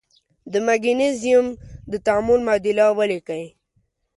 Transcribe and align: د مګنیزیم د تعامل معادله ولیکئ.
د 0.51 0.53
مګنیزیم 0.67 1.45
د 1.91 1.93
تعامل 2.05 2.39
معادله 2.45 2.85
ولیکئ. 2.97 3.45